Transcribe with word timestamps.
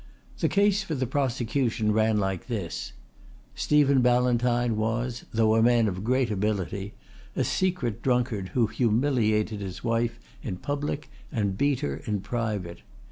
"The 0.39 0.49
case 0.49 0.81
for 0.81 0.95
the 0.95 1.05
prosecution 1.05 1.91
ran 1.91 2.17
like 2.17 2.47
this: 2.47 2.93
Stephen 3.53 4.01
Ballantyne 4.01 4.75
was, 4.75 5.25
though 5.31 5.53
a 5.53 5.61
man 5.61 5.87
of 5.87 6.03
great 6.03 6.31
ability, 6.31 6.95
a 7.35 7.43
secret 7.43 8.01
drunkard 8.01 8.49
who 8.55 8.65
humiliated 8.65 9.59
his 9.61 9.83
wife 9.83 10.19
in 10.41 10.55
public 10.57 11.11
and 11.31 11.55
beat 11.55 11.81
her 11.81 11.97
in 11.97 12.21
private. 12.21 12.79